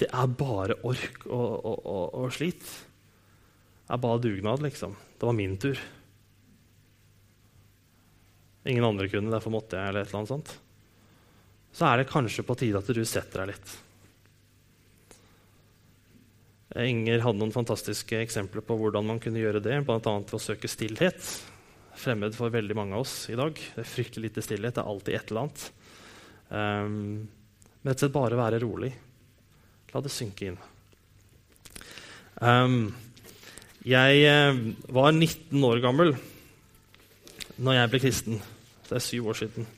[0.00, 4.96] det er bare ork og, og, og, og slit Det er bare dugnad, liksom.
[5.18, 5.78] Det var min tur.
[8.66, 9.90] Ingen andre kunne, derfor måtte jeg.
[9.90, 10.52] eller et eller annet sånt.
[11.72, 13.74] Så er det kanskje på tide at du setter deg litt.
[16.82, 19.98] Inger hadde noen fantastiske eksempler på hvordan man kunne gjøre det, bl.a.
[20.00, 21.20] ved å søke stillhet.
[21.98, 23.52] Fremmed for veldig mange av oss i dag.
[23.52, 24.76] Det er fryktelig lite stillhet.
[24.76, 25.64] Det er alltid et eller annet.
[26.48, 26.94] Um,
[27.82, 28.92] men rett og slett bare være rolig.
[29.92, 30.58] La det synke inn.
[32.40, 32.94] Um,
[33.86, 34.62] jeg uh,
[34.94, 36.14] var 19 år gammel
[37.62, 38.42] når jeg ble kristen.
[38.88, 39.68] Det er syv år siden.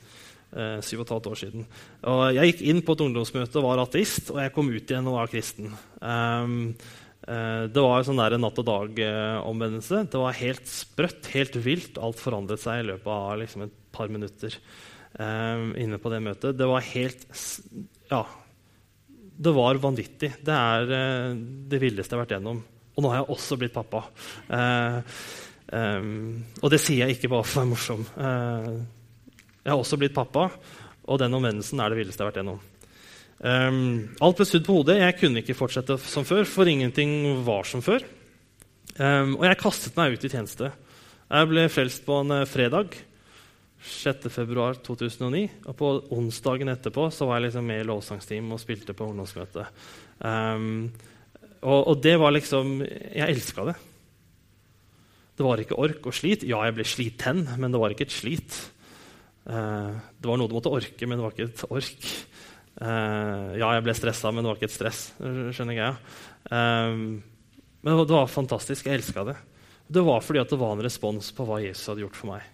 [0.55, 1.65] Uh, syv og et halvt år siden.
[2.11, 5.09] Og jeg gikk inn på et ungdomsmøte og var ateist, og jeg kom ut igjen
[5.11, 5.73] og var kristen.
[5.99, 6.71] Um,
[7.25, 10.03] det var sånn der natt og dag-omvendelse.
[10.13, 11.97] det var helt sprøtt, helt vilt.
[11.97, 14.53] Alt forandret seg i løpet av liksom, et par minutter
[15.19, 16.57] um, inne på det møtet.
[16.59, 17.25] Det var helt
[18.11, 18.23] Ja,
[19.35, 20.31] det var vanvittig.
[20.45, 21.35] Det er uh,
[21.71, 22.61] det villeste jeg har vært gjennom.
[22.95, 24.05] Og nå har jeg også blitt pappa.
[24.47, 24.99] Uh,
[25.71, 28.05] um, og det sier jeg ikke bare for å være morsom.
[28.15, 30.49] Uh, jeg har også blitt pappa,
[31.05, 32.63] og den omvendelsen er det villeste jeg har vært gjennom.
[33.39, 34.99] Um, alt ble snudd på hodet.
[35.01, 38.05] Jeg kunne ikke fortsette som før, for ingenting var som før.
[38.95, 40.71] Um, og jeg kastet meg ut i tjeneste.
[41.25, 42.95] Jeg ble frelst på en fredag.
[43.85, 45.41] 6.2.2009.
[45.69, 49.67] Og på onsdagen etterpå så var jeg liksom med i lovsangsteam og spilte på ungdomsmøte.
[50.19, 50.87] Um,
[51.65, 53.75] og, og, det var liksom Jeg elska det.
[55.35, 56.45] Det var ikke ork og slit.
[56.47, 58.55] Ja, jeg ble sliten, men det var ikke et slit.
[59.45, 62.07] Uh, det var noe du måtte orke, men det var ikke et ork.
[62.75, 65.01] Uh, ja, jeg ble stressa, men det var ikke et stress.
[65.19, 65.95] skjønner jeg.
[66.51, 67.23] Um,
[67.85, 68.87] men det var, fantastisk.
[68.87, 69.37] Jeg elska det.
[69.87, 72.47] Det var fordi det var en respons på hva Jesus hadde gjort for meg.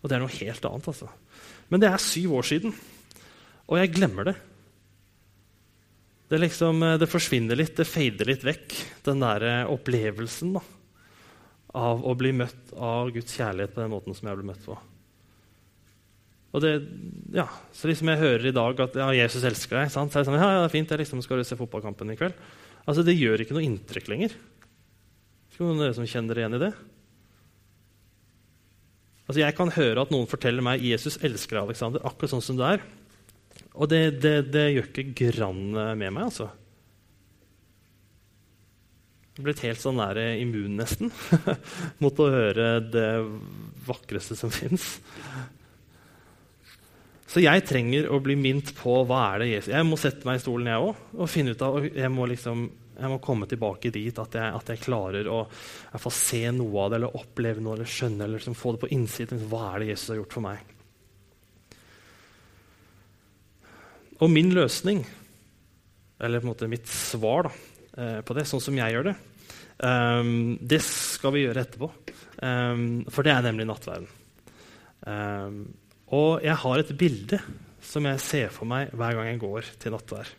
[0.00, 0.88] Og det er noe helt annet.
[0.88, 1.08] altså.
[1.68, 2.74] Men det er syv år siden,
[3.64, 4.34] og jeg glemmer det.
[6.28, 10.62] Det, liksom, eh, det forsvinner litt, det fader litt vekk, den der eh, opplevelsen da,
[11.76, 14.76] av å bli møtt av Guds kjærlighet på den måten som jeg ble møtt på.
[16.54, 16.72] Og det,
[17.34, 19.92] ja, så liksom Jeg hører i dag at ja, Jesus elsker deg.
[19.92, 20.12] Sant?
[20.12, 22.18] Så er det sånn, ja, ja, det er fint, jeg liksom skal se fotballkampen i
[22.18, 22.36] kveld.
[22.84, 24.36] Altså, Det gjør ikke noe inntrykk lenger.
[25.54, 26.72] Skal noen av dere som kjenner igjen i det?
[29.24, 32.64] Altså, Jeg kan høre at noen forteller meg Jesus elsker Alexander akkurat sånn som du
[32.66, 32.84] er.
[33.74, 36.52] Og det, det, det gjør ikke grann med meg, altså.
[39.34, 41.10] Jeg er blitt helt sånn nær immun, nesten,
[42.02, 43.08] mot å høre det
[43.88, 45.00] vakreste som fins.
[47.34, 50.38] Så jeg trenger å bli minnet på hva er det Jesus Jeg må sette meg
[50.38, 53.90] i stolen, jeg òg, og finne ut av, jeg må liksom jeg må komme tilbake
[53.90, 55.40] dit at jeg, at jeg klarer å
[56.14, 59.40] se noe av det, eller oppleve noe, eller skjønne, eller liksom få det på innsiden.
[59.50, 60.70] Hva er det Jesus har gjort for meg?
[64.22, 65.02] Og min løsning
[66.22, 67.52] eller på en måte mitt svar da,
[67.98, 69.14] eh, på det, sånn som jeg gjør det,
[69.82, 71.90] um, det skal vi gjøre etterpå.
[72.38, 74.06] Um, for det er nemlig nattverden.
[75.04, 75.58] Um,
[76.12, 77.38] og jeg har et bilde
[77.84, 80.32] som jeg ser for meg hver gang jeg går til nattvær.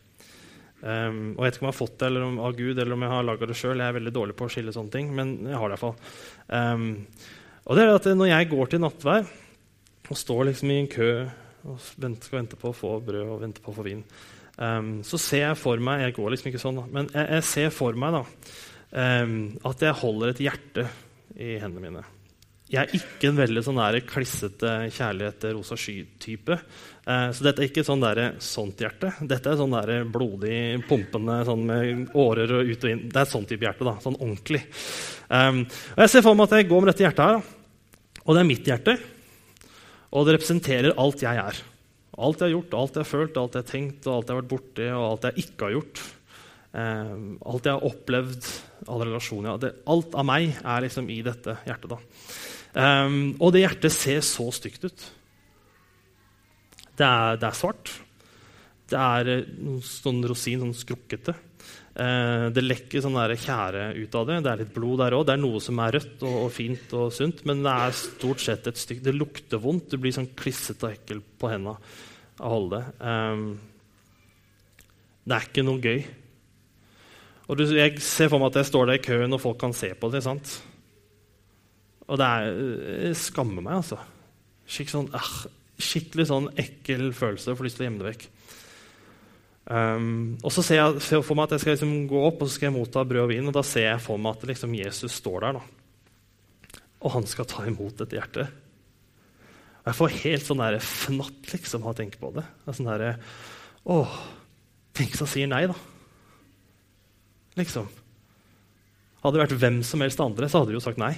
[0.86, 2.93] Um, og Jeg vet ikke om jeg har fått det eller om, av Gud eller
[2.93, 3.80] om jeg har laga det sjøl.
[3.80, 5.95] Jeg er veldig dårlig på å skille sånne ting, men jeg har det iallfall.
[6.51, 6.86] Um,
[7.65, 9.32] og det er at når jeg går til nattvær
[10.06, 11.10] og står liksom i en kø
[11.65, 14.04] og skal vente på å få brød og vente på å få vin,
[14.62, 17.73] um, så ser jeg for meg Jeg går liksom ikke sånn, men jeg, jeg ser
[17.73, 18.25] for meg da,
[18.95, 20.86] at jeg holder et hjerte
[21.41, 22.06] i hendene mine.
[22.76, 26.58] Jeg er ikke en veldig sånn der klissete kjærlighet rosa sky-type.
[27.08, 29.14] Eh, så dette er ikke sånn der, sånt hjerte.
[29.24, 30.58] Dette er sånn der blodig,
[30.90, 33.04] pumpende sånn med årer og ut og inn.
[33.14, 33.88] Det er sånn type hjerte.
[33.88, 34.66] da, Sånn ordentlig.
[35.30, 35.62] Um,
[35.96, 37.54] og Jeg ser for meg at jeg går med dette hjertet her.
[38.26, 38.98] Og det er mitt hjerte.
[40.12, 41.62] Og det representerer alt jeg er.
[42.16, 44.42] Alt jeg har gjort, alt jeg har følt, alt jeg har tenkt, alt jeg har
[44.42, 46.04] vært borti, og alt jeg ikke har gjort.
[46.76, 48.52] Um, alt jeg har opplevd,
[48.92, 51.96] alle relasjoner Alt av meg er liksom i dette hjertet.
[51.96, 52.02] da.
[52.76, 55.06] Um, og det hjertet ser så stygt ut.
[56.96, 57.92] Det er, det er svart.
[58.92, 61.36] Det er eh, noen sånn rosin, sånn skrukkete.
[61.96, 64.42] Uh, det lekker sånn tjære ut av det.
[64.44, 65.24] Det er litt blod der òg.
[65.28, 68.44] Det er noe som er rødt og, og, fint og sunt, men det er stort
[68.44, 69.96] sett et stygt Det lukter vondt.
[69.96, 72.86] Du blir sånn klissete og ekkel på hendene av å holde det.
[73.08, 73.48] Um,
[75.26, 76.06] det er ikke noe gøy.
[77.48, 79.74] Og du, Jeg ser for meg at jeg står der i køen, og folk kan
[79.74, 80.26] se på det.
[80.28, 80.60] sant?
[82.06, 82.58] Og det er,
[83.08, 83.98] jeg skammer meg, altså.
[84.70, 85.32] Skikkelig sånn, uh,
[85.82, 87.56] skikkelig sånn ekkel følelse.
[87.58, 88.28] Får lyst til å gjemme det vekk.
[89.65, 92.50] Um, og så ser jeg ser for meg at jeg skal liksom gå opp og
[92.50, 93.50] så skal jeg motta brød og vin.
[93.50, 95.60] Og da ser jeg for meg at liksom Jesus står der.
[95.60, 96.84] da.
[97.06, 98.62] Og han skal ta imot dette hjertet.
[99.82, 102.46] Og jeg får helt sånn der fnatt liksom, av å tenke på det.
[102.65, 103.20] det sånn der,
[103.86, 104.13] Åh,
[104.98, 105.76] tenk hvis han sier nei, da.
[107.60, 107.86] Liksom.
[109.22, 111.13] Hadde det vært hvem som helst andre, så hadde de jo sagt nei.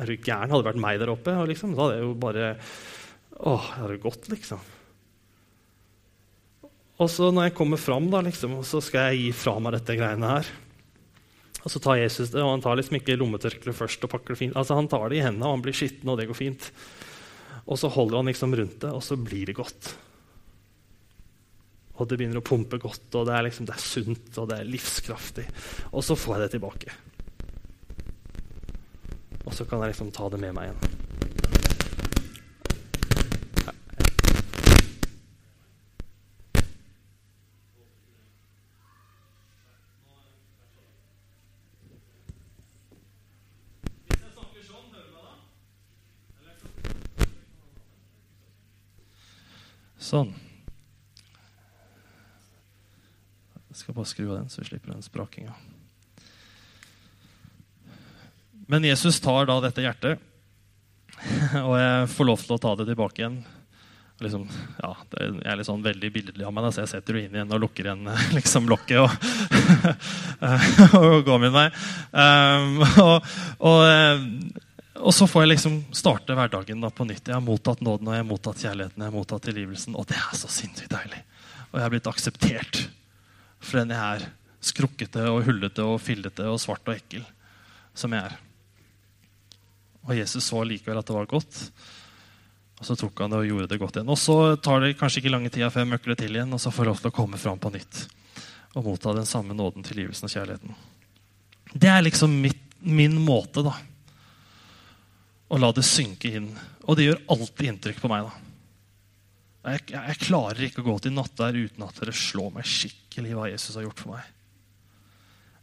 [0.00, 0.48] Er du gæren?
[0.48, 2.50] Hadde det vært meg der oppe, liksom, da hadde jeg jo bare
[3.40, 4.64] Åh, det hadde gått, liksom.
[7.00, 9.96] Og så når jeg kommer fram, da, liksom, så skal jeg gi fra meg dette
[9.96, 10.50] greiene her.
[11.60, 14.04] Og så tar Jesus det, og han tar liksom ikke lommetørkleet først.
[14.04, 14.56] og pakker det fint.
[14.56, 16.70] Altså Han tar det i hendene, og han blir skitten, og det går fint.
[17.66, 19.92] Og så holder han liksom rundt det, og så blir det godt.
[22.00, 24.60] Og det begynner å pumpe godt, og det er, liksom, det er sunt og det
[24.60, 25.46] er livskraftig.
[25.92, 26.96] Og så får jeg det tilbake.
[29.44, 31.00] Og så kan jeg liksom ta det med meg igjen.
[50.10, 50.32] Sånn.
[53.68, 55.54] Jeg skal bare skru av den, så vi slipper den sprakinga.
[58.70, 60.20] Men Jesus tar da dette hjertet,
[61.66, 63.40] og jeg får lov til å ta det tilbake igjen.
[64.20, 64.42] Liksom,
[64.78, 67.54] ja, jeg er litt sånn veldig billedlig av meg, så jeg setter det inn igjen
[67.56, 69.14] og lukker igjen liksom, lokket og,
[71.00, 71.64] og går min vei.
[72.12, 74.22] Um, og, og, eh,
[75.00, 77.24] og, så får jeg liksom starte hverdagen da på nytt.
[77.24, 79.00] Jeg har mottatt nåden og jeg har mottatt kjærligheten.
[79.00, 81.24] jeg har mottatt tilgivelsen, Og det er så sinnssykt deilig.
[81.72, 82.84] Og jeg har blitt akseptert
[83.58, 84.28] for den jeg er.
[84.60, 87.26] Skrukkete og hullete og fillete og svart og ekkel
[87.96, 88.38] som jeg er.
[90.08, 91.58] Og Jesus så likevel at det var godt.
[92.80, 94.12] Og så tok han det og gjorde det godt igjen.
[94.12, 96.72] Og så tar det kanskje ikke lange tida før jeg møkler til igjen, og så
[96.72, 98.06] får jeg lov til å komme fram på nytt
[98.78, 100.74] og motta den samme nåden, tilgivelsen og kjærligheten.
[101.72, 103.72] Det er liksom mitt, min måte da,
[105.50, 106.52] å la det synke inn.
[106.86, 108.28] Og det gjør alltid inntrykk på meg.
[108.28, 109.72] da.
[109.74, 113.50] Jeg, jeg, klarer ikke å gå til nattvær uten at dere slår meg skikkelig hva
[113.50, 114.30] Jesus har gjort for meg.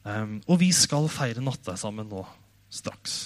[0.07, 2.21] Um, og vi skal feire nattvær sammen nå
[2.71, 3.17] straks.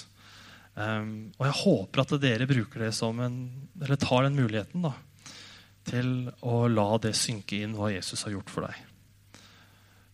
[0.72, 3.42] Um, og jeg håper at dere bruker det som en,
[3.82, 4.94] eller tar den muligheten da,
[5.84, 8.78] til å la det synke inn hva Jesus har gjort for deg.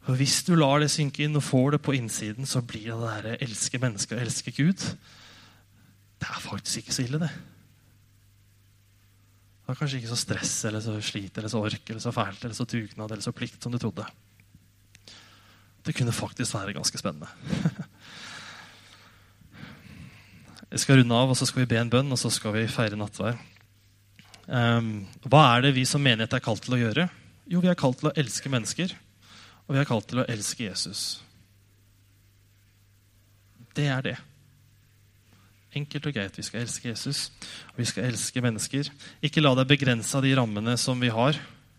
[0.09, 2.97] For Hvis du lar det synke inn og får det på innsiden, så blir det
[2.97, 4.81] det der elske mennesker og elske Gud.
[6.18, 7.31] Det er faktisk ikke så ille, det.
[9.61, 12.47] Det var kanskje ikke så stress eller så slit eller så ork eller så fælt
[12.47, 14.07] eller så dugnad eller så plikt som du trodde.
[15.85, 17.28] Det kunne faktisk være ganske spennende.
[20.69, 22.66] Jeg skal runde av, og så skal vi be en bønn, og så skal vi
[22.69, 23.39] feire nattvær.
[24.49, 27.07] Um, hva er det vi som menighet er kalt til å gjøre?
[27.49, 28.93] Jo, vi er kalt til å elske mennesker.
[29.69, 31.03] Og vi er kalt til å elske Jesus.
[33.77, 34.16] Det er det.
[35.77, 36.37] Enkelt og greit.
[36.37, 37.29] Vi skal elske Jesus,
[37.73, 38.89] og vi skal elske mennesker.
[39.25, 41.37] Ikke la deg begrense av de rammene som vi har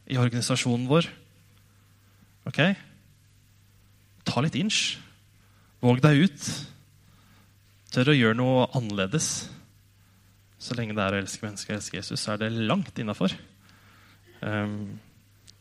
[0.09, 1.09] i organisasjonen vår.
[2.49, 2.61] Ok?
[4.29, 4.97] Ta litt inch.
[5.81, 6.51] Våg deg ut.
[7.93, 9.49] Tør å gjøre noe annerledes.
[10.61, 13.33] Så lenge det er å elske mennesker og elske Jesus, så er det langt innafor.
[14.41, 14.99] Um,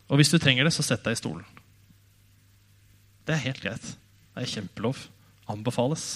[0.09, 1.47] og hvis du trenger det, så sett deg i stolen.
[3.29, 3.93] Det er helt greit.
[4.35, 5.07] Det er kjempelov.
[5.49, 6.07] Anbefales.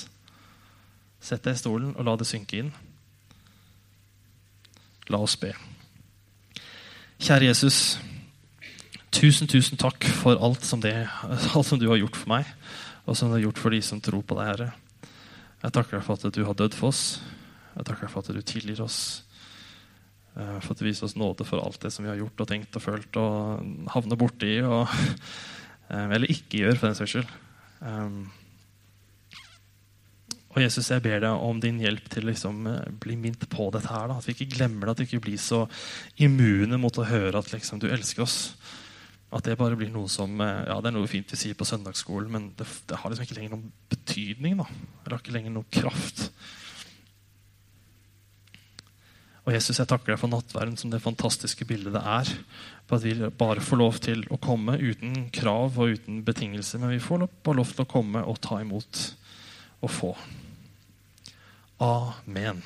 [1.22, 2.72] Sett deg i stolen og la det synke inn.
[5.12, 5.52] La oss be.
[7.22, 7.78] Kjære Jesus.
[9.12, 10.94] Tusen, tusen takk for alt som, det,
[11.56, 12.48] alt som du har gjort for meg,
[13.06, 14.72] og som du har gjort for de som tror på deg, Herre.
[15.62, 17.20] Jeg takker deg for at du har dødd for oss.
[17.76, 18.98] Jeg takker deg for at du tilgir oss.
[20.34, 22.48] Eh, for at du viser oss nåde for alt det som vi har gjort og
[22.50, 24.56] tenkt og følt og havner borti.
[24.66, 24.90] Og,
[25.92, 27.34] eh, eller ikke gjør, for den saks skyld.
[27.82, 28.24] Um,
[30.52, 32.66] og Jesus, jeg ber deg om din hjelp til å liksom,
[33.00, 33.88] bli minnet på dette.
[33.88, 34.10] her.
[34.10, 34.18] Da.
[34.18, 35.62] At vi ikke glemmer det, at vi ikke blir så
[36.20, 38.38] immune mot å høre at liksom, du elsker oss.
[39.32, 42.28] At det bare blir noe som ja, det er noe fint vi sier på søndagsskolen,
[42.32, 44.58] men det, det har liksom ikke lenger noen betydning.
[44.60, 44.66] da.
[45.04, 46.26] Det har ikke lenger noen kraft.
[49.42, 52.28] Og Jesus, jeg takker deg for nattverden som det fantastiske bildet det er.
[52.86, 56.78] På at vi bare får lov til å komme uten krav og uten betingelser.
[56.78, 59.02] Men vi får bare lov til å komme og ta imot
[59.82, 60.14] og få.
[61.82, 62.62] Amen.